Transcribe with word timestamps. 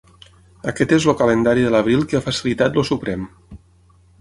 Aquest 0.71 0.95
és 0.95 1.05
el 1.13 1.17
calendari 1.19 1.65
de 1.67 1.73
l’abril 1.75 2.07
que 2.13 2.17
ha 2.21 2.25
facilitat 2.31 2.81
el 2.83 2.89
Suprem. 2.91 3.29